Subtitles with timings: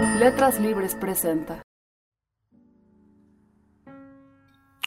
[0.00, 1.62] Letras Libres presenta.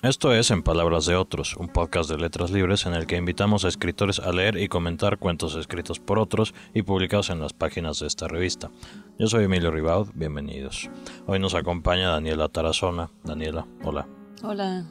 [0.01, 3.65] Esto es En Palabras de Otros, un podcast de letras libres en el que invitamos
[3.65, 7.99] a escritores a leer y comentar cuentos escritos por otros y publicados en las páginas
[7.99, 8.71] de esta revista.
[9.19, 10.89] Yo soy Emilio Ribaud, bienvenidos.
[11.27, 13.09] Hoy nos acompaña Daniela Tarazona.
[13.25, 14.07] Daniela, hola.
[14.43, 14.85] Hola.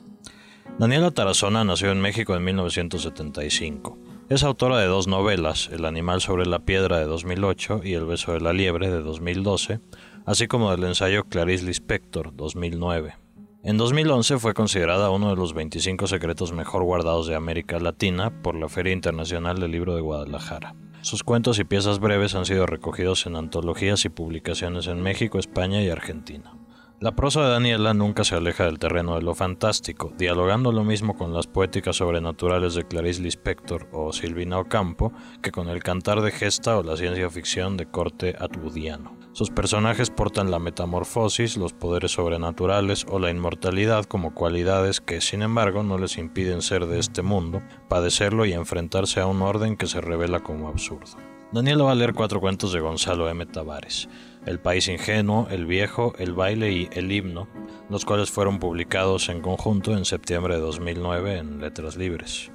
[0.78, 3.98] Daniela Tarazona nació en México en 1975.
[4.30, 8.32] Es autora de dos novelas, El animal sobre la piedra de 2008 y El beso
[8.32, 9.80] de la liebre de 2012,
[10.30, 13.16] así como del ensayo Clarice Lispector 2009.
[13.64, 18.54] En 2011 fue considerada uno de los 25 secretos mejor guardados de América Latina por
[18.54, 20.76] la Feria Internacional del Libro de Guadalajara.
[21.00, 25.82] Sus cuentos y piezas breves han sido recogidos en antologías y publicaciones en México, España
[25.82, 26.56] y Argentina.
[27.00, 31.16] La prosa de Daniela nunca se aleja del terreno de lo fantástico, dialogando lo mismo
[31.16, 36.30] con las poéticas sobrenaturales de Clarice Lispector o Silvina Ocampo que con el cantar de
[36.30, 39.19] gesta o la ciencia ficción de corte atwoodiano.
[39.32, 45.42] Sus personajes portan la metamorfosis, los poderes sobrenaturales o la inmortalidad como cualidades que, sin
[45.42, 49.86] embargo, no les impiden ser de este mundo, padecerlo y enfrentarse a un orden que
[49.86, 51.16] se revela como absurdo.
[51.52, 53.46] Daniela va a leer cuatro cuentos de Gonzalo M.
[53.46, 54.08] Tavares,
[54.46, 57.48] El País Ingenuo, El Viejo, El Baile y El Himno,
[57.88, 62.50] los cuales fueron publicados en conjunto en septiembre de 2009 en Letras Libres.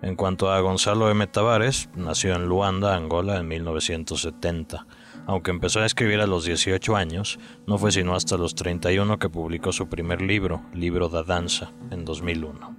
[0.00, 1.26] En cuanto a Gonzalo M.
[1.26, 4.86] Tavares, nació en Luanda, Angola, en 1970
[5.26, 9.28] aunque empezó a escribir a los 18 años, no fue sino hasta los 31 que
[9.28, 12.76] publicó su primer libro, Libro da Danza, en 2001.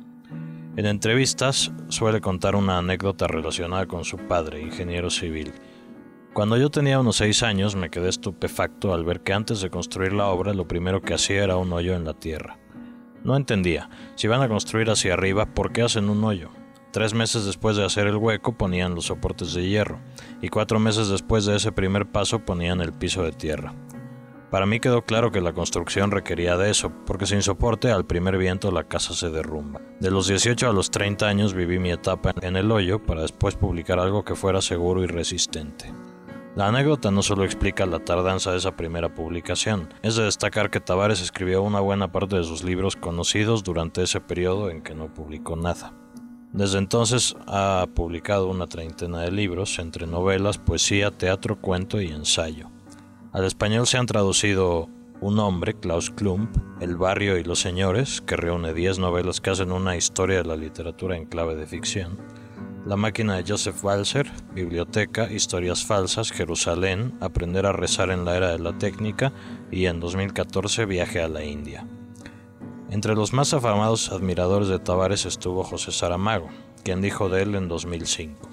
[0.77, 5.51] En entrevistas suele contar una anécdota relacionada con su padre, ingeniero civil.
[6.33, 10.13] Cuando yo tenía unos 6 años me quedé estupefacto al ver que antes de construir
[10.13, 12.59] la obra lo primero que hacía era un hoyo en la tierra.
[13.23, 16.51] No entendía, si van a construir hacia arriba, ¿por qué hacen un hoyo?
[16.91, 19.99] Tres meses después de hacer el hueco ponían los soportes de hierro
[20.41, 23.73] y cuatro meses después de ese primer paso ponían el piso de tierra.
[24.49, 28.37] Para mí quedó claro que la construcción requería de eso, porque sin soporte al primer
[28.37, 29.81] viento la casa se derrumba.
[29.99, 33.55] De los 18 a los 30 años viví mi etapa en el hoyo para después
[33.55, 35.93] publicar algo que fuera seguro y resistente.
[36.55, 40.79] La anécdota no solo explica la tardanza de esa primera publicación, es de destacar que
[40.79, 45.13] Tavares escribió una buena parte de sus libros conocidos durante ese periodo en que no
[45.13, 45.93] publicó nada.
[46.53, 52.69] Desde entonces ha publicado una treintena de libros, entre novelas, poesía, teatro, cuento y ensayo.
[53.33, 58.37] Al español se han traducido Un hombre, Klaus Klump, El barrio y los señores, que
[58.37, 62.17] reúne 10 novelas que hacen una historia de la literatura en clave de ficción.
[62.85, 68.51] La máquina de Joseph Walser, Biblioteca, Historias falsas, Jerusalén, Aprender a rezar en la era
[68.51, 69.33] de la técnica
[69.69, 71.85] y en 2014 Viaje a la India.
[72.89, 76.47] Entre los más afamados admiradores de Tavares estuvo José Saramago,
[76.83, 78.49] quien dijo de él en 2005.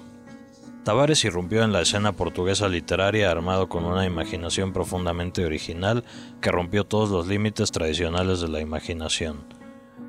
[0.83, 6.03] Tavares irrumpió en la escena portuguesa literaria armado con una imaginación profundamente original
[6.41, 9.54] que rompió todos los límites tradicionales de la imaginación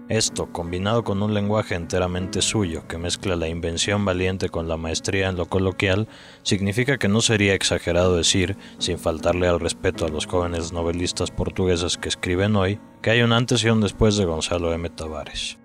[0.09, 5.29] esto, combinado con un lenguaje enteramente suyo que mezcla la invención valiente con la maestría
[5.29, 6.07] en lo coloquial,
[6.43, 11.97] significa que no sería exagerado decir, sin faltarle al respeto a los jóvenes novelistas portugueses
[11.97, 14.89] que escriben hoy, que hay un antes y un después de Gonzalo M.
[14.91, 15.59] Tavares.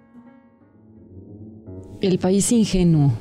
[2.02, 3.14] El país ingenuo.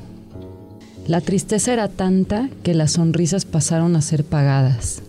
[1.07, 5.03] La tristeza era tanta que las sonrisas pasaron a ser pagadas.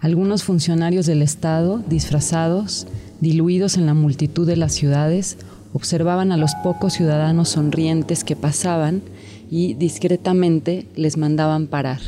[0.00, 2.86] Algunos funcionarios del Estado, disfrazados,
[3.20, 5.36] diluidos en la multitud de las ciudades,
[5.72, 9.02] observaban a los pocos ciudadanos sonrientes que pasaban
[9.50, 12.00] y discretamente les mandaban parar.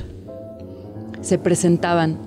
[1.21, 2.19] Se presentaban,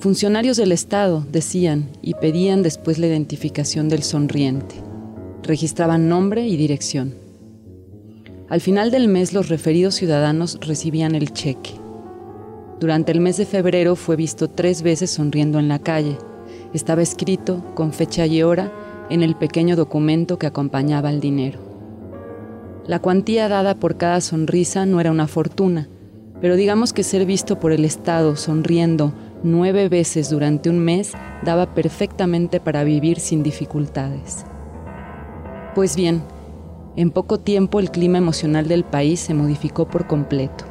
[0.00, 4.74] funcionarios del Estado, decían, y pedían después la identificación del sonriente.
[5.42, 7.14] Registraban nombre y dirección.
[8.48, 11.70] Al final del mes los referidos ciudadanos recibían el cheque.
[12.80, 16.18] Durante el mes de febrero fue visto tres veces sonriendo en la calle,
[16.72, 18.72] estaba escrito con fecha y hora
[19.10, 21.58] en el pequeño documento que acompañaba el dinero.
[22.86, 25.88] La cuantía dada por cada sonrisa no era una fortuna,
[26.40, 29.12] pero digamos que ser visto por el Estado sonriendo
[29.44, 31.12] nueve veces durante un mes
[31.44, 34.44] daba perfectamente para vivir sin dificultades.
[35.74, 36.22] Pues bien,
[36.96, 40.64] en poco tiempo el clima emocional del país se modificó por completo.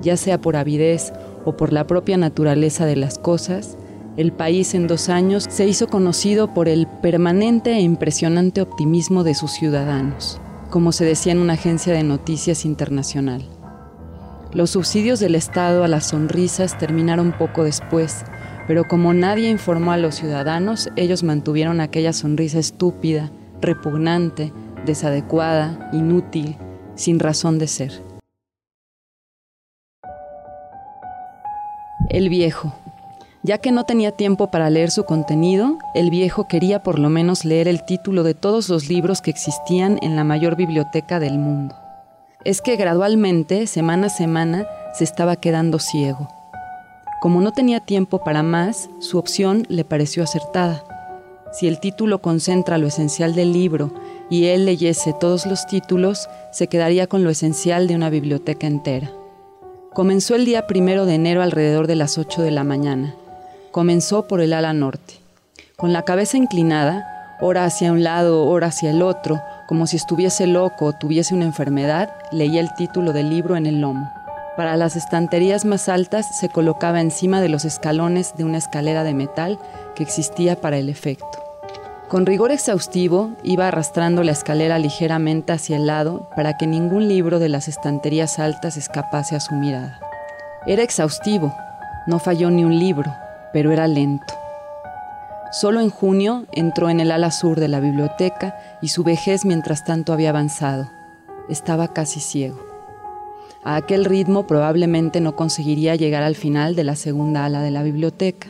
[0.00, 1.12] Ya sea por avidez
[1.44, 3.76] o por la propia naturaleza de las cosas,
[4.16, 9.34] el país en dos años se hizo conocido por el permanente e impresionante optimismo de
[9.34, 13.42] sus ciudadanos, como se decía en una agencia de noticias internacional.
[14.52, 18.24] Los subsidios del Estado a las sonrisas terminaron poco después,
[18.66, 23.30] pero como nadie informó a los ciudadanos, ellos mantuvieron aquella sonrisa estúpida,
[23.62, 24.52] repugnante,
[24.84, 26.58] desadecuada, inútil,
[26.96, 28.02] sin razón de ser.
[32.10, 32.74] El viejo,
[33.44, 37.44] Ya que no tenía tiempo para leer su contenido, el viejo quería por lo menos
[37.44, 41.74] leer el título de todos los libros que existían en la mayor biblioteca del mundo.
[42.44, 46.28] Es que gradualmente, semana a semana, se estaba quedando ciego.
[47.20, 50.84] Como no tenía tiempo para más, su opción le pareció acertada.
[51.52, 53.92] Si el título concentra lo esencial del libro
[54.30, 59.10] y él leyese todos los títulos, se quedaría con lo esencial de una biblioteca entera.
[59.92, 63.16] Comenzó el día primero de enero alrededor de las 8 de la mañana.
[63.72, 65.14] Comenzó por el ala norte.
[65.76, 70.46] Con la cabeza inclinada, ora hacia un lado, ora hacia el otro, como si estuviese
[70.46, 74.12] loco o tuviese una enfermedad, leía el título del libro en el lomo.
[74.58, 79.14] Para las estanterías más altas se colocaba encima de los escalones de una escalera de
[79.14, 79.58] metal
[79.94, 81.42] que existía para el efecto.
[82.08, 87.38] Con rigor exhaustivo iba arrastrando la escalera ligeramente hacia el lado para que ningún libro
[87.38, 89.98] de las estanterías altas escapase a su mirada.
[90.66, 91.54] Era exhaustivo,
[92.06, 93.10] no falló ni un libro,
[93.52, 94.34] pero era lento.
[95.52, 99.84] Solo en junio entró en el ala sur de la biblioteca y su vejez mientras
[99.84, 100.88] tanto había avanzado.
[101.48, 102.58] Estaba casi ciego.
[103.62, 107.82] A aquel ritmo probablemente no conseguiría llegar al final de la segunda ala de la
[107.82, 108.48] biblioteca.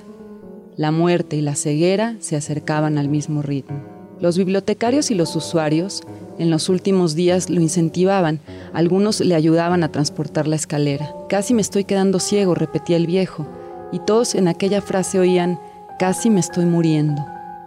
[0.76, 3.78] La muerte y la ceguera se acercaban al mismo ritmo.
[4.20, 6.04] Los bibliotecarios y los usuarios
[6.38, 8.40] en los últimos días lo incentivaban,
[8.72, 11.12] algunos le ayudaban a transportar la escalera.
[11.28, 13.46] Casi me estoy quedando ciego, repetía el viejo,
[13.92, 15.60] y todos en aquella frase oían,
[15.98, 17.24] casi me estoy muriendo.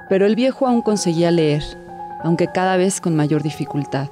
[0.10, 1.64] Pero el viejo aún conseguía leer,
[2.24, 4.10] aunque cada vez con mayor dificultad.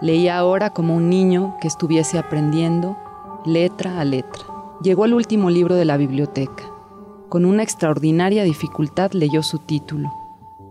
[0.00, 2.96] Leía ahora como un niño que estuviese aprendiendo
[3.46, 4.44] letra a letra.
[4.82, 6.64] Llegó al último libro de la biblioteca.
[7.28, 10.12] Con una extraordinaria dificultad leyó su título.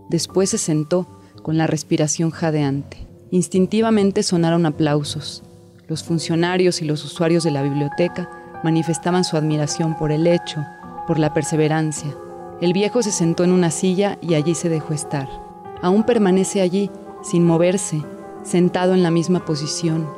[0.08, 1.06] Después se sentó
[1.42, 3.06] con la respiración jadeante.
[3.30, 5.42] Instintivamente sonaron aplausos.
[5.88, 8.30] Los funcionarios y los usuarios de la biblioteca
[8.62, 10.64] manifestaban su admiración por el hecho,
[11.06, 12.16] por la perseverancia.
[12.60, 15.28] El viejo se sentó en una silla y allí se dejó estar.
[15.82, 16.90] Aún permanece allí,
[17.22, 18.02] sin moverse,
[18.42, 20.08] sentado en la misma posición.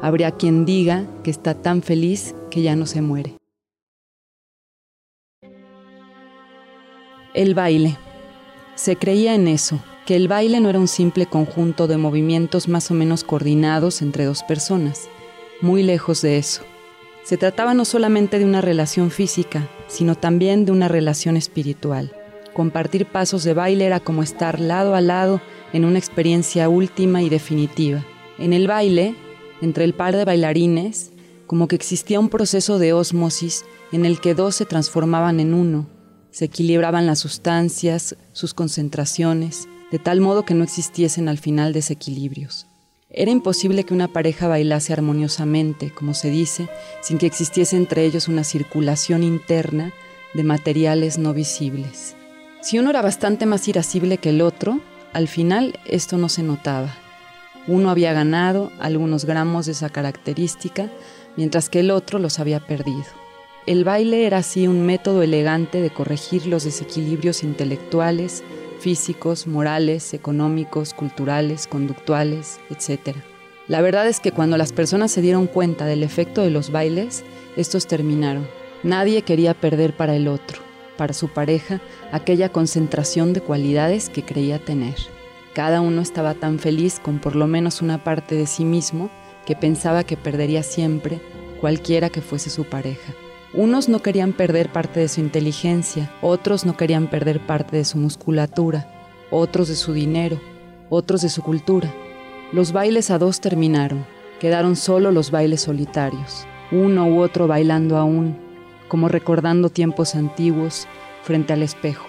[0.00, 3.36] Habría quien diga que está tan feliz que ya no se muere.
[7.34, 7.98] El baile.
[8.76, 12.90] Se creía en eso, que el baile no era un simple conjunto de movimientos más
[12.90, 15.08] o menos coordinados entre dos personas.
[15.60, 16.62] Muy lejos de eso.
[17.26, 22.12] Se trataba no solamente de una relación física, sino también de una relación espiritual.
[22.54, 25.40] Compartir pasos de baile era como estar lado a lado
[25.72, 28.06] en una experiencia última y definitiva.
[28.38, 29.16] En el baile,
[29.60, 31.10] entre el par de bailarines,
[31.48, 35.88] como que existía un proceso de ósmosis en el que dos se transformaban en uno,
[36.30, 42.65] se equilibraban las sustancias, sus concentraciones, de tal modo que no existiesen al final desequilibrios.
[43.18, 46.68] Era imposible que una pareja bailase armoniosamente, como se dice,
[47.00, 49.94] sin que existiese entre ellos una circulación interna
[50.34, 52.14] de materiales no visibles.
[52.60, 54.80] Si uno era bastante más irascible que el otro,
[55.14, 56.94] al final esto no se notaba.
[57.66, 60.90] Uno había ganado algunos gramos de esa característica,
[61.36, 63.06] mientras que el otro los había perdido.
[63.64, 68.44] El baile era así un método elegante de corregir los desequilibrios intelectuales,
[68.78, 73.16] físicos, morales, económicos, culturales, conductuales, etc.
[73.68, 77.24] La verdad es que cuando las personas se dieron cuenta del efecto de los bailes,
[77.56, 78.46] estos terminaron.
[78.82, 81.80] Nadie quería perder para el otro para su pareja
[82.12, 84.94] aquella concentración de cualidades que creía tener.
[85.54, 89.10] Cada uno estaba tan feliz con por lo menos una parte de sí mismo
[89.46, 91.20] que pensaba que perdería siempre
[91.60, 93.14] cualquiera que fuese su pareja.
[93.56, 97.96] Unos no querían perder parte de su inteligencia, otros no querían perder parte de su
[97.96, 98.86] musculatura,
[99.30, 100.38] otros de su dinero,
[100.90, 101.90] otros de su cultura.
[102.52, 104.04] Los bailes a dos terminaron,
[104.40, 108.36] quedaron solo los bailes solitarios, uno u otro bailando aún,
[108.88, 110.86] como recordando tiempos antiguos
[111.22, 112.06] frente al espejo.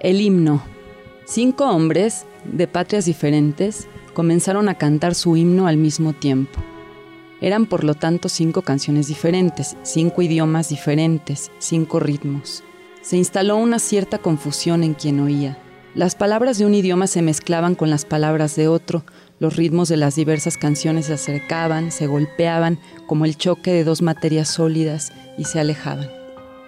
[0.00, 0.62] El himno.
[1.26, 6.58] Cinco hombres, de patrias diferentes, comenzaron a cantar su himno al mismo tiempo.
[7.40, 12.62] Eran por lo tanto cinco canciones diferentes, cinco idiomas diferentes, cinco ritmos.
[13.02, 15.58] Se instaló una cierta confusión en quien oía.
[15.94, 19.04] Las palabras de un idioma se mezclaban con las palabras de otro,
[19.40, 24.02] los ritmos de las diversas canciones se acercaban, se golpeaban como el choque de dos
[24.02, 26.08] materias sólidas y se alejaban.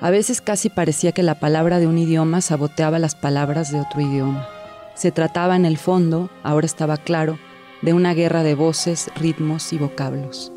[0.00, 4.00] A veces casi parecía que la palabra de un idioma saboteaba las palabras de otro
[4.00, 4.48] idioma.
[4.94, 7.38] Se trataba en el fondo, ahora estaba claro,
[7.82, 10.50] de una guerra de voces, ritmos y vocablos.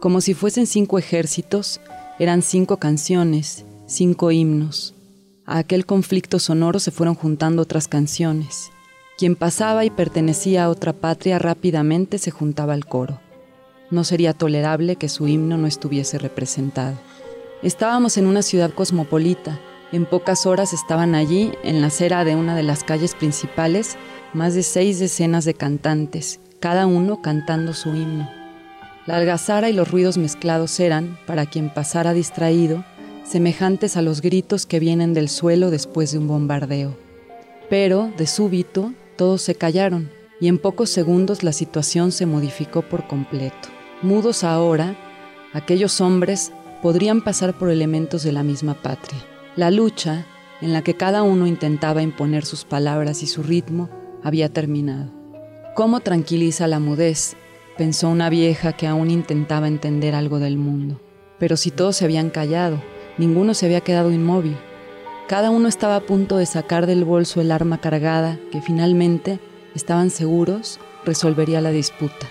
[0.00, 1.78] Como si fuesen cinco ejércitos,
[2.18, 4.94] eran cinco canciones, cinco himnos.
[5.44, 8.70] A aquel conflicto sonoro se fueron juntando otras canciones,
[9.18, 13.20] quien pasaba y pertenecía a otra patria rápidamente se juntaba al coro.
[13.90, 16.96] no sería tolerable que su himno no estuviese representado.
[17.62, 19.58] Estábamos en una ciudad cosmopolita.
[19.92, 23.96] En pocas horas estaban allí, en la acera de una de las calles principales,
[24.32, 28.39] más de seis decenas de cantantes, cada uno cantando su himno.
[29.10, 32.84] La algazara y los ruidos mezclados eran, para quien pasara distraído,
[33.24, 36.96] semejantes a los gritos que vienen del suelo después de un bombardeo.
[37.68, 43.08] Pero, de súbito, todos se callaron y en pocos segundos la situación se modificó por
[43.08, 43.68] completo.
[44.00, 44.94] Mudos ahora,
[45.54, 49.18] aquellos hombres podrían pasar por elementos de la misma patria.
[49.56, 50.24] La lucha,
[50.60, 53.90] en la que cada uno intentaba imponer sus palabras y su ritmo,
[54.22, 55.10] había terminado.
[55.74, 57.36] ¿Cómo tranquiliza la mudez?
[57.80, 61.00] Pensó una vieja que aún intentaba entender algo del mundo.
[61.38, 62.78] Pero si todos se habían callado,
[63.16, 64.54] ninguno se había quedado inmóvil.
[65.28, 69.40] Cada uno estaba a punto de sacar del bolso el arma cargada que finalmente,
[69.74, 72.28] estaban seguros, resolvería la disputa.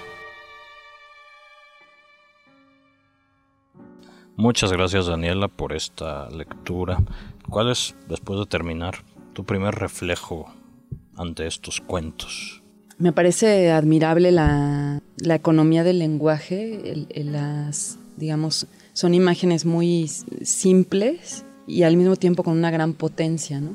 [4.35, 6.99] Muchas gracias Daniela por esta lectura.
[7.49, 9.03] ¿Cuál es, después de terminar,
[9.33, 10.45] tu primer reflejo
[11.17, 12.58] ante estos cuentos?
[12.99, 20.09] Me parece admirable la, economía del lenguaje, las, digamos, son imágenes muy
[20.43, 23.73] simples y al mismo tiempo con una gran potencia, ¿no?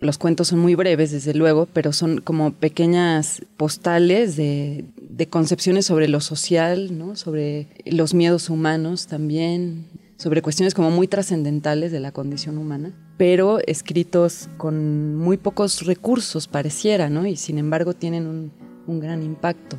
[0.00, 4.84] Los cuentos son muy breves, desde luego, pero son como pequeñas postales de,
[5.30, 7.16] concepciones sobre lo social, ¿no?
[7.16, 9.86] sobre los miedos humanos también,
[10.24, 16.48] sobre cuestiones como muy trascendentales de la condición humana, pero escritos con muy pocos recursos,
[16.48, 17.26] pareciera, ¿no?
[17.26, 18.50] Y sin embargo tienen
[18.86, 19.76] un, gran impacto.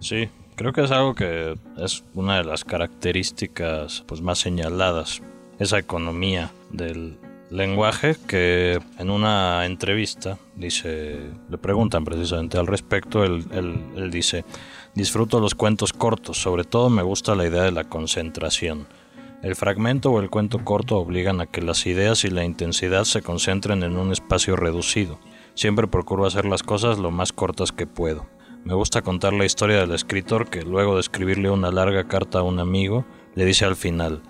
[0.00, 5.22] Sí, creo que es algo que es una de las características pues, más señaladas,
[5.60, 7.16] esa economía del
[7.50, 11.16] lenguaje que en una entrevista dice,
[11.48, 14.44] le preguntan precisamente al respecto, él, dice,
[14.96, 18.88] disfruto los cuentos cortos, sobre todo me gusta la idea de la concentración.
[19.42, 23.22] El fragmento o el cuento corto obligan a que las ideas y la intensidad se
[23.22, 25.18] concentren en un espacio reducido.
[25.54, 28.26] Siempre procuro hacer las cosas lo más cortas que puedo.
[28.64, 32.42] Me gusta contar la historia del escritor que luego de escribirle una larga carta a
[32.42, 34.22] un amigo, le dice al final,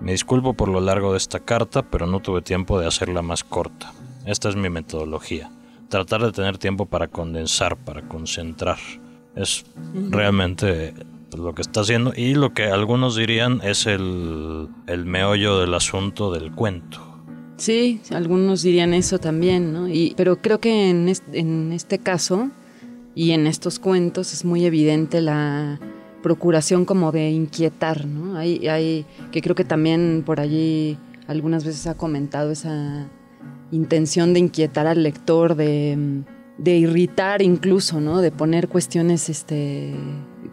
[0.00, 3.44] me disculpo por lo largo de esta carta, pero no tuve tiempo de hacerla más
[3.44, 3.92] corta.
[4.24, 5.50] Esta es mi metodología.
[5.88, 8.78] Tratar de tener tiempo para condensar, para concentrar.
[9.36, 9.64] Es
[10.10, 10.92] realmente
[11.36, 16.32] lo que está haciendo y lo que algunos dirían es el, el meollo del asunto
[16.32, 17.00] del cuento.
[17.56, 19.88] Sí, algunos dirían eso también, ¿no?
[19.88, 22.50] Y, pero creo que en en este caso
[23.14, 25.80] y en estos cuentos es muy evidente la
[26.22, 28.36] procuración como de inquietar, ¿no?
[28.36, 33.08] Hay, hay, que creo que también por allí algunas veces ha comentado esa
[33.70, 36.24] intención de inquietar al lector, de,
[36.58, 38.20] de irritar incluso, ¿no?
[38.20, 39.94] De poner cuestiones, este,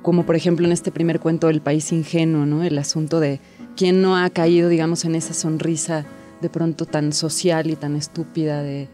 [0.01, 2.63] como por ejemplo en este primer cuento del país ingenuo.
[2.63, 3.39] El asunto de
[3.75, 6.05] quién no ha caído, digamos, en esa sonrisa
[6.41, 8.89] de pronto tan social y tan estúpida de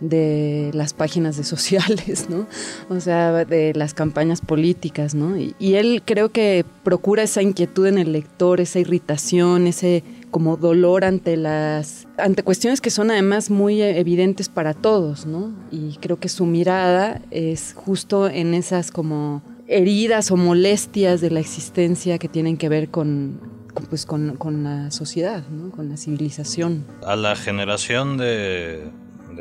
[0.00, 2.46] de las páginas de sociales, ¿no?
[2.88, 5.36] O sea, de las campañas políticas, ¿no?
[5.36, 11.04] Y, él creo que procura esa inquietud en el lector, esa irritación, ese como dolor
[11.04, 15.52] ante las ante cuestiones que son además muy evidentes para todos, ¿no?
[15.70, 21.40] Y creo que su mirada es justo en esas como heridas o molestias de la
[21.40, 23.40] existencia que tienen que ver con,
[23.88, 25.70] pues con, con la sociedad, ¿no?
[25.70, 26.86] con la civilización.
[27.04, 28.90] A la generación de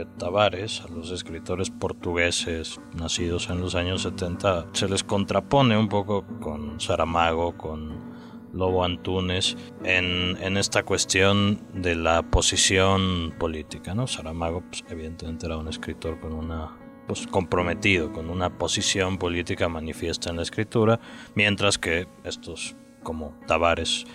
[0.06, 6.26] Tavares, a los escritores portugueses nacidos en los años 70, se les contrapone un poco
[6.40, 8.08] con Saramago, con
[8.54, 13.94] Lobo Antunes, en, en esta cuestión de la posición política.
[13.94, 14.08] ¿no?
[14.08, 16.76] Saramago, pues, evidentemente, era un escritor con una
[17.08, 21.00] pues, comprometido con una posición política manifiesta en la escritura,
[21.36, 24.06] mientras que estos como Tavares,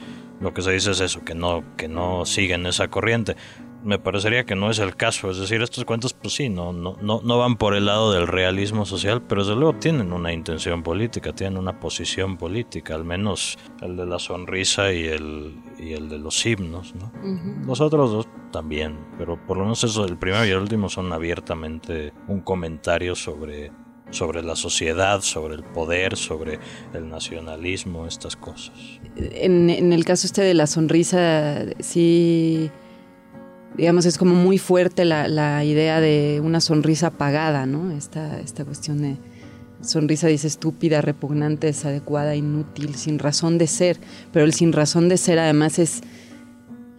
[0.40, 3.37] lo que se dice es eso, que no, que no siguen esa corriente
[3.84, 5.30] me parecería que no es el caso.
[5.30, 8.86] Es decir, estos cuentos, pues sí, no, no, no, van por el lado del realismo
[8.86, 13.96] social, pero desde luego tienen una intención política, tienen una posición política, al menos el
[13.96, 16.94] de la sonrisa y el, y el de los himnos.
[16.94, 17.12] ¿no?
[17.66, 21.12] Los otros dos también, pero por lo menos eso, el primero y el último son
[21.12, 23.72] abiertamente un comentario sobre
[24.10, 26.58] sobre la sociedad, sobre el poder, sobre
[26.92, 28.74] el nacionalismo, estas cosas.
[29.16, 32.70] En, en el caso este de la sonrisa, sí
[33.76, 37.90] digamos, es como muy fuerte la, idea de una sonrisa apagada, ¿no?
[37.90, 39.16] Esta, esta cuestión de
[39.80, 43.98] sonrisa, dice, estúpida, repugnante, desadecuada, inútil, sin razón de ser,
[44.32, 46.02] pero el sin razón de ser además es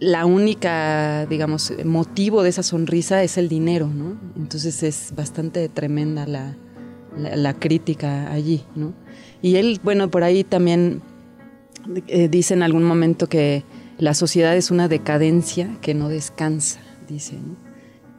[0.00, 4.18] la única, digamos, motivo de esa sonrisa es el dinero, ¿no?
[4.36, 6.56] Entonces es bastante tremenda la,
[7.16, 8.92] la, crítica allí, ¿no?
[9.40, 11.00] Y él, bueno, por ahí también
[12.08, 13.64] eh, dice en algún momento que
[13.98, 17.36] la sociedad es una decadencia que no descansa, dice.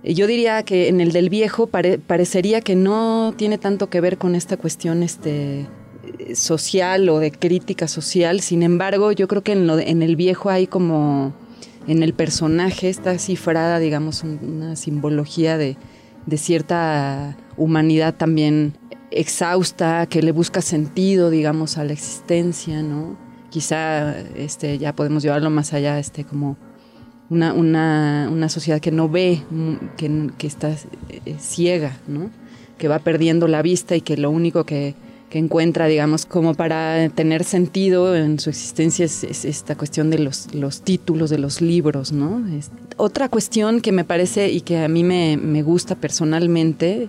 [0.03, 4.35] Yo diría que en el del viejo parecería que no tiene tanto que ver con
[4.35, 5.65] esta cuestión este,
[6.35, 11.33] social o de crítica social, sin embargo yo creo que en, el viejo hay como,
[11.87, 15.75] en el personaje está cifrada, digamos, una simbología de,
[16.27, 18.77] de cierta humanidad también
[19.09, 23.24] exhausta, que le busca sentido, digamos, a la existencia, ¿no?
[23.55, 26.57] Quizá este, ya podemos llevarlo más allá, este, como
[27.29, 29.43] una, una, una sociedad que no ve,
[29.95, 32.31] que, que está eh, ciega, ¿no?
[32.77, 34.95] Que va perdiendo la vista y que lo único que,
[35.29, 40.53] que encuentra, digamos, como para tener sentido en su existencia es, esta cuestión de los,
[40.53, 42.43] los, títulos de los libros, ¿no?
[42.97, 47.07] otra cuestión que me parece y que a mí me, me gusta personalmente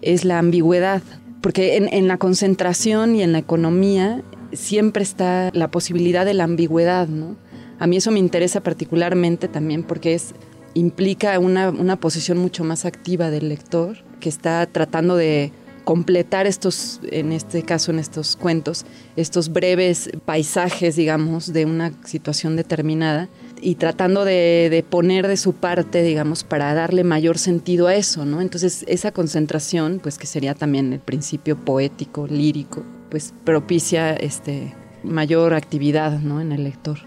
[0.00, 1.02] es la ambigüedad,
[1.40, 7.08] porque en, la concentración y en la economía siempre está la posibilidad de la ambigüedad,
[7.08, 7.36] ¿no?
[7.78, 10.34] A mí eso me interesa particularmente también porque es,
[10.74, 15.52] implica una, una posición mucho más activa del lector que está tratando de
[15.88, 18.84] completar estos, en este caso, en estos cuentos,
[19.16, 23.30] estos breves paisajes, digamos, de una situación determinada
[23.62, 28.42] y tratando de, poner de su parte, digamos, para darle mayor sentido a eso, ¿no?
[28.42, 35.54] Entonces, esa concentración, pues que sería también el principio poético, lírico, pues propicia este, mayor
[35.54, 36.40] actividad, ¿no?
[36.40, 36.98] En el lector.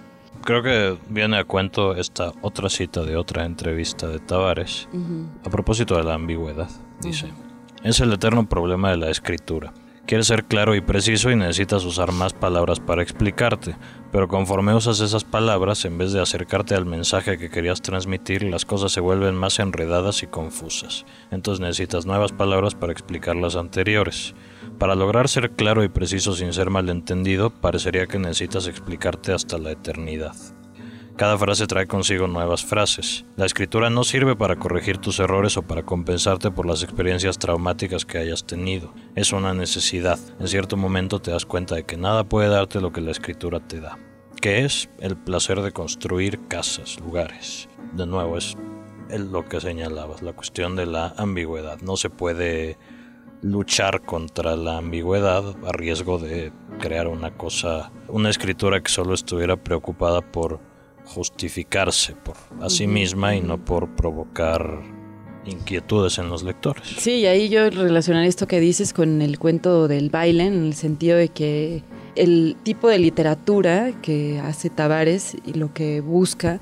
[0.44, 4.90] Creo que viene a cuento esta otra cita de otra entrevista de Tavares
[5.46, 6.70] a propósito de la ambigüedad.
[7.00, 7.28] Dice,
[7.84, 9.72] es el eterno problema de la escritura.
[10.08, 13.76] Quieres ser claro y preciso y necesitas usar más palabras para explicarte,
[14.12, 18.66] pero conforme usas esas palabras, en vez de acercarte al mensaje que querías transmitir, las
[18.66, 21.06] cosas se vuelven más enredadas y confusas.
[21.30, 24.34] Entonces necesitas nuevas palabras para explicar las anteriores.
[24.82, 29.70] Para lograr ser claro y preciso sin ser malentendido, parecería que necesitas explicarte hasta la
[29.70, 30.36] eternidad.
[31.16, 33.24] Cada frase trae consigo nuevas frases.
[33.36, 38.06] La escritura no sirve para corregir tus errores o para compensarte por las experiencias traumáticas
[38.06, 38.92] que hayas tenido.
[39.14, 40.18] Es una necesidad.
[40.40, 43.60] En cierto momento te das cuenta de que nada puede darte lo que la escritura
[43.60, 44.00] te da.
[44.42, 47.70] Que es el placer de construir casas, lugares.
[47.94, 48.58] De nuevo, es
[49.12, 51.80] lo que señalabas, la cuestión de la ambigüedad.
[51.82, 52.80] No se puede
[53.42, 59.58] luchar contra la ambigüedad a riesgo de crear una cosa, una escritura que solo estuviera
[59.58, 60.60] preocupada por
[61.06, 64.82] justificarse por a sí misma y no por provocar
[65.46, 66.88] inquietudes en los lectores.
[66.98, 70.74] Sí, y ahí yo relacionaría esto que dices con el cuento del baile, en el
[70.74, 71.84] sentido de que
[72.16, 76.60] el tipo de literatura que hace Tavares y lo que busca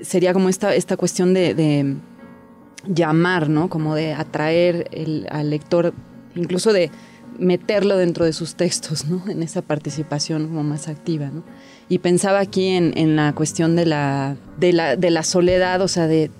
[0.00, 1.96] sería como esta, esta cuestión de,
[2.86, 3.68] llamar, ¿no?
[3.68, 4.88] Como de atraer
[5.30, 5.92] al lector,
[6.34, 6.90] incluso de
[7.38, 9.22] meterlo dentro de sus textos, ¿no?
[9.28, 11.42] En esa participación como más activa, ¿no?
[11.88, 16.06] Y pensaba aquí en, la cuestión de la, de la, de la soledad, o sea,
[16.06, 16.30] de,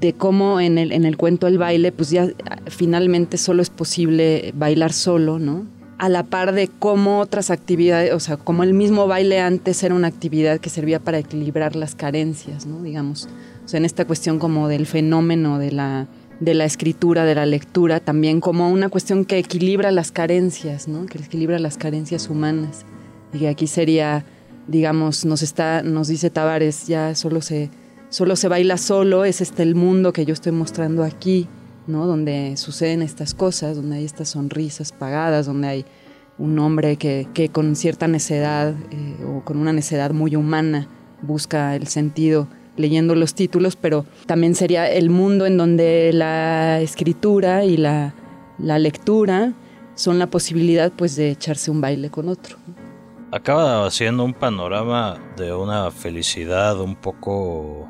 [0.00, 2.28] de cómo en el, en el cuento El baile, pues ya
[2.66, 5.66] finalmente solo es posible bailar solo, ¿no?
[5.98, 9.94] A la par de cómo otras actividades, o sea, como el mismo baile antes era
[9.94, 12.82] una actividad que servía para equilibrar las carencias, ¿no?
[12.82, 13.28] Digamos,
[13.74, 16.08] en esta cuestión como del fenómeno de la,
[16.40, 21.06] de la escritura, de la lectura, también como una cuestión que equilibra las carencias, ¿no?
[21.06, 22.84] Que equilibra las carencias humanas.
[23.32, 24.24] Y aquí sería
[24.70, 27.70] digamos, nos está, nos dice Tavares, ya solo se,
[28.08, 31.48] solo se baila solo, es este el mundo que yo estoy mostrando aquí,
[31.88, 32.06] ¿no?
[32.06, 35.84] Donde suceden estas cosas, donde hay estas sonrisas pagadas, donde hay
[36.38, 40.88] un hombre que, que con cierta necedad eh, o con una necedad muy humana
[41.20, 42.48] busca el sentido
[42.80, 48.14] leyendo los títulos, pero también sería el mundo en donde la escritura y la,
[48.58, 49.52] la lectura
[49.94, 52.56] son la posibilidad pues de echarse un baile con otro
[53.32, 57.88] acaba haciendo un panorama de una felicidad un poco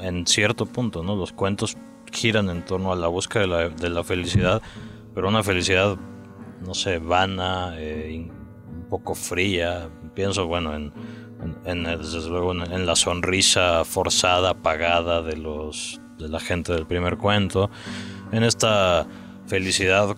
[0.00, 1.16] en cierto punto, ¿no?
[1.16, 1.76] Los cuentos
[2.12, 4.62] giran en torno a la búsqueda de la, felicidad,
[5.14, 5.96] pero una felicidad,
[6.60, 8.28] no sé, vana, eh,
[8.68, 9.88] un poco fría.
[10.14, 10.92] Pienso, bueno, en,
[11.64, 17.70] desde luego en, la sonrisa forzada, apagada de los de la gente del primer cuento,
[18.30, 19.06] en esta
[19.46, 20.16] felicidad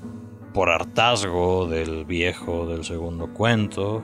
[0.53, 4.03] por hartazgo del viejo del segundo cuento,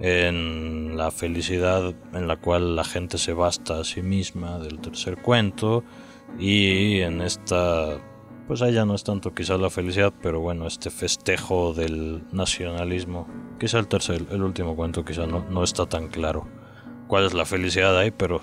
[0.00, 5.20] en la felicidad en la cual la gente se basta a sí misma del tercer
[5.20, 5.84] cuento
[6.38, 7.98] y en esta
[8.46, 13.78] pues allá no es tanto quizá la felicidad pero bueno este festejo del nacionalismo quizá
[13.78, 16.46] el tercer el último cuento quizá no, no está tan claro
[17.10, 18.40] cuál es la felicidad ahí pero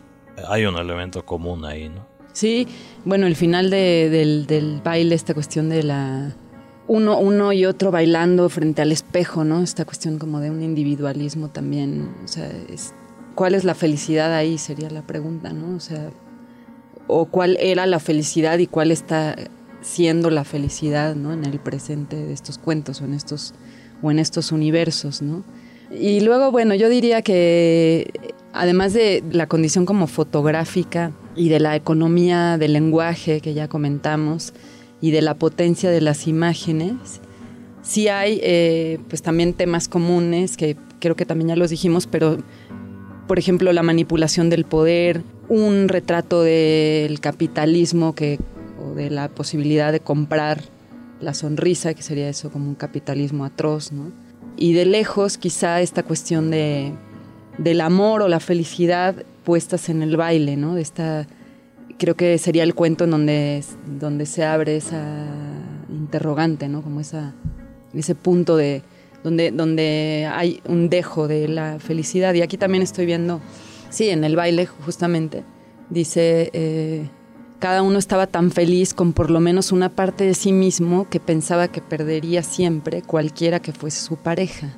[0.48, 2.68] hay un elemento común ahí no sí
[3.06, 6.36] bueno el final del, del baile esta cuestión de la
[6.88, 9.62] uno, uno y otro bailando frente al espejo, ¿no?
[9.62, 12.50] Esta cuestión como de un individualismo también, o sea,
[13.36, 14.58] ¿cuál es la felicidad ahí?
[14.58, 15.76] Sería la pregunta, ¿no?
[15.76, 16.10] O sea,
[17.08, 19.36] o cuál era la felicidad y cuál está
[19.82, 21.34] siendo la felicidad, ¿no?
[21.34, 23.54] En el presente de estos cuentos o en estos,
[24.02, 25.44] o en estos universos, ¿no?
[25.92, 31.76] Y luego, bueno, yo diría que además de la condición como fotográfica y de la
[31.76, 34.54] economía del lenguaje que ya comentamos,
[35.02, 37.22] y de la potencia de las imágenes,
[37.82, 42.38] sí hay eh, pues también temas comunes que creo que también ya los dijimos, pero
[43.28, 48.40] por ejemplo la manipulación del poder, un retrato del capitalismo que,
[48.82, 50.62] o de la posibilidad de comprar
[51.22, 54.12] la sonrisa, que sería eso como un capitalismo atroz, ¿no?
[54.56, 56.94] Y de lejos quizá esta cuestión de,
[57.58, 60.78] del amor o la felicidad puestas en el baile, ¿no?
[60.78, 61.28] Esta
[61.98, 63.64] creo que sería el cuento en donde,
[64.00, 65.26] donde se abre esa
[65.90, 66.82] interrogante, ¿no?
[66.82, 67.34] Como esa,
[67.94, 68.84] ese punto de
[69.24, 72.34] donde, donde hay un dejo de la felicidad.
[72.34, 73.42] Y aquí también estoy viendo,
[73.90, 75.44] sí, en el baile justamente,
[75.90, 77.10] dice, eh,
[77.60, 81.20] cada uno estaba tan feliz con por lo menos una parte de sí mismo que
[81.20, 84.78] pensaba que perdería siempre cualquiera que fuese su pareja.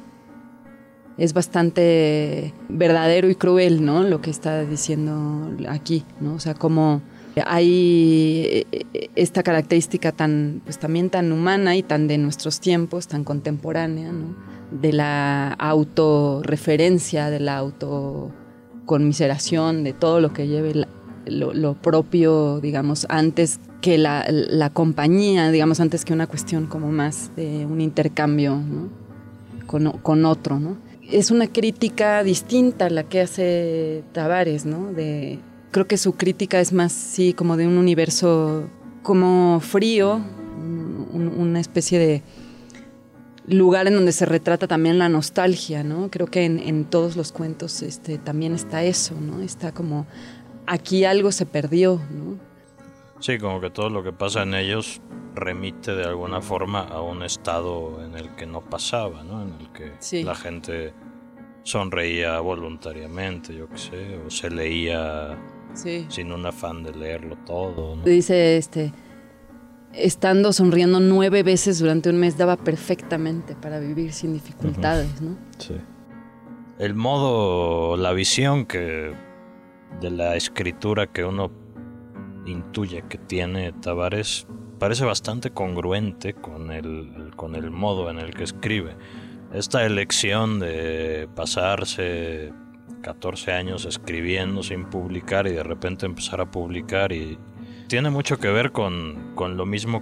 [1.20, 4.04] Es bastante verdadero y cruel, ¿no?
[4.04, 6.36] Lo que está diciendo aquí, ¿no?
[6.36, 7.02] O sea, como
[7.46, 13.24] hay eh, esta característica tan, pues también tan humana y tan de nuestros tiempos, tan
[13.24, 14.12] contemporánea,
[14.72, 20.86] de la autorreferencia, de la autoconmiseración, de todo lo que lleve
[21.26, 27.66] lo, propio, digamos, antes que la, compañía, digamos, antes que una cuestión como más de
[27.66, 28.62] un intercambio
[29.66, 30.60] con, con, otro.
[30.60, 30.78] ¿no?
[31.12, 34.94] Es una crítica distinta a la que hace Tavares, ¿no?
[34.94, 35.40] de
[35.72, 38.70] Creo que su crítica es más, sí, como de un universo
[39.04, 40.20] como frío,
[41.14, 42.24] una especie de
[43.48, 46.10] lugar en donde se retrata también la nostalgia, ¿no?
[46.10, 49.42] Creo que en, todos los cuentos este, también está eso, ¿no?
[49.42, 50.08] Está como,
[50.66, 52.49] aquí algo se perdió, ¿no?
[53.20, 55.02] Sí, como que todo lo que pasa en ellos
[55.36, 59.42] remite de alguna forma a un estado en el que no pasaba, ¿no?
[59.42, 60.94] En el que la gente
[61.64, 65.38] sonreía voluntariamente, yo qué sé, o se leía
[65.74, 67.98] sin un afán de leerlo todo.
[68.04, 68.92] Dice este,
[69.94, 75.38] estando sonriendo nueve veces durante un mes daba perfectamente para vivir sin dificultades, ¿no?
[75.58, 75.76] Sí.
[76.80, 79.14] El modo, la visión que
[80.00, 81.52] de la escritura que uno
[82.50, 84.48] intuye que tiene Tavares
[84.80, 88.96] parece bastante congruente con el, con el modo en el que escribe.
[89.54, 92.54] Esta elección de pasarse
[93.02, 97.38] 14 años escribiendo sin publicar y de repente empezar a publicar y
[97.88, 100.02] tiene mucho que ver con, con lo mismo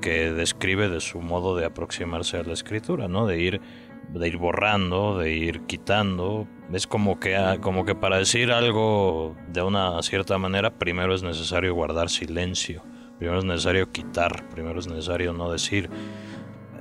[0.00, 3.26] que describe de su modo de aproximarse a la escritura, ¿no?
[3.26, 3.60] De ir
[4.08, 6.46] de ir borrando, de ir quitando.
[6.72, 11.22] Es como que, ah, como que para decir algo de una cierta manera, primero es
[11.22, 12.82] necesario guardar silencio,
[13.18, 15.90] primero es necesario quitar, primero es necesario no decir.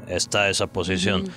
[0.07, 1.29] Está esa posición.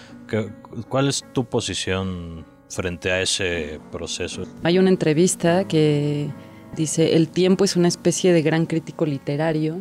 [0.89, 2.45] ¿Cuál es tu posición
[2.75, 4.43] frente a ese proceso.
[4.63, 6.31] Hay una entrevista que
[6.75, 9.79] dice, el tiempo es una especie de gran crítico literario,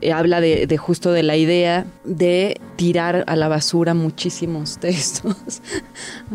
[0.00, 5.62] eh, habla de, justo de la idea de tirar a la basura muchísimos textos,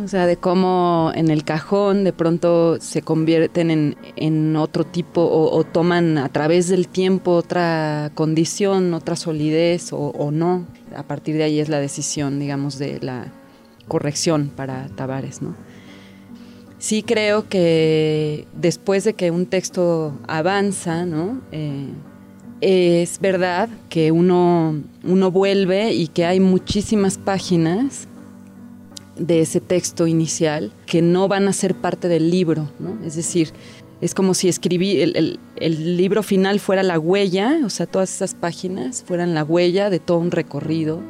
[0.03, 5.63] o sea, de cómo en el cajón de pronto se convierten en, otro tipo o,
[5.63, 10.65] toman a través del tiempo otra condición, otra solidez o, o no.
[10.95, 13.31] A partir de ahí es la decisión, digamos, de la
[13.87, 15.55] corrección para Tavares, ¿no?
[16.79, 21.41] Sí creo que después de que un texto avanza, ¿no?
[21.51, 21.87] Eh,
[22.61, 28.07] es verdad que uno, uno vuelve y que hay muchísimas páginas
[29.15, 32.69] de ese texto inicial que no van a ser parte del libro.
[33.05, 33.51] Es decir,
[34.01, 38.35] es como si escribí, el, el, libro final fuera la huella, o sea, todas esas
[38.35, 41.01] páginas fueran la huella de todo un recorrido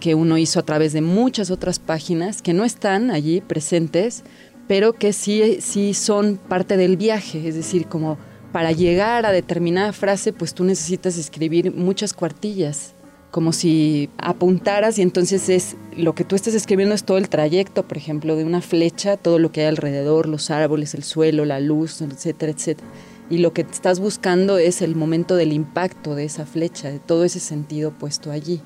[0.00, 4.24] que uno hizo a través de muchas otras páginas que no están allí presentes,
[4.68, 8.18] pero que sí, sí son parte del viaje, es decir, como
[8.52, 12.94] para llegar a determinada frase, pues tú necesitas escribir muchas cuartillas,
[13.30, 17.86] como si apuntaras y entonces es lo que tú estás escribiendo es todo el trayecto,
[17.86, 21.60] por ejemplo, de una flecha, todo lo que hay alrededor, los árboles, el suelo, la
[21.60, 22.88] luz, etcétera, etcétera.
[23.28, 27.24] Y lo que estás buscando es el momento del impacto de esa flecha, de todo
[27.24, 28.62] ese sentido puesto allí.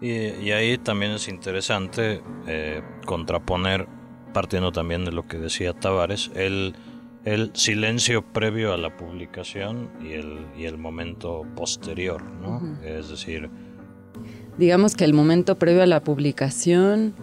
[0.00, 3.86] Y, ahí también es interesante eh, contraponer
[4.32, 6.74] partiendo también de lo que decía Tavares, el,
[7.24, 12.60] el silencio previo a la publicación y el, y el momento posterior, ¿no?
[12.84, 13.50] Es decir...
[14.58, 17.14] digamos que el momento previo a la publicación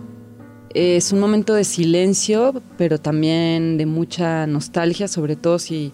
[0.74, 5.91] es un momento de silencio, pero también de mucha nostalgia, sobre todo si,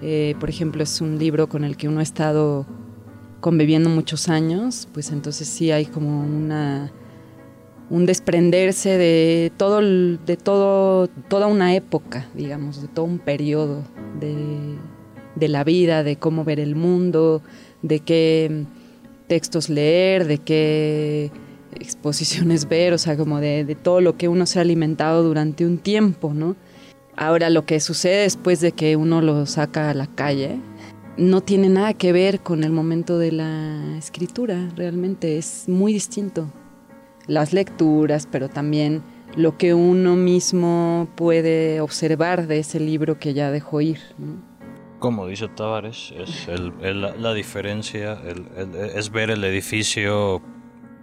[0.00, 2.66] eh, por ejemplo, es un libro con el que uno ha estado
[3.40, 6.90] conviviendo muchos años, pues entonces sí hay como una
[7.88, 13.84] un desprenderse de todo de todo toda una época, digamos, de todo un periodo
[14.20, 14.34] de,
[15.34, 17.42] de la vida, de cómo ver el mundo,
[17.82, 18.64] de qué
[19.28, 21.30] textos leer, de qué
[21.80, 25.78] exposiciones ver, o sea, como de, todo lo que uno se ha alimentado durante un
[25.78, 26.56] tiempo, ¿no?
[27.16, 30.58] Ahora lo que sucede después de que uno lo saca a la calle
[31.16, 36.50] no tiene nada que ver con el momento de la escritura, realmente es muy distinto.
[37.26, 39.02] Las lecturas, pero también
[39.36, 43.98] lo que uno mismo puede observar de ese libro que ya dejó ir.
[44.98, 48.18] Como dice Tavares, es la diferencia,
[48.94, 50.40] es ver el edificio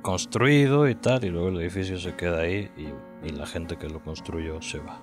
[0.02, 2.90] construido y tal, y luego el edificio se queda ahí y,
[3.32, 5.02] la gente que lo construyó se va.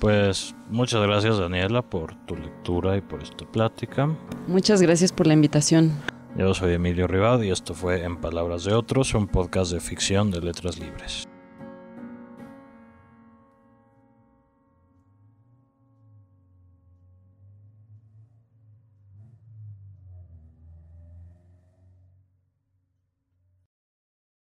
[0.00, 4.14] Pues muchas gracias Daniela por tu lectura y por esta plática.
[4.46, 5.92] Muchas gracias por la invitación.
[6.36, 10.30] Yo soy Emilio Ribad y esto fue En Palabras de Otros, un podcast de ficción
[10.30, 11.29] de letras libres.